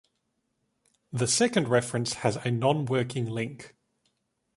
[1.13, 3.75] The second reference has a nonworking link.